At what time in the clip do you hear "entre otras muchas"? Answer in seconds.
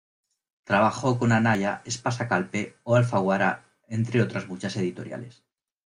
3.87-4.75